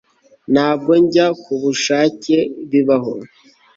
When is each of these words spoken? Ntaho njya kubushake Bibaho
Ntaho 0.51 0.91
njya 1.03 1.27
kubushake 1.41 2.35
Bibaho 2.69 3.13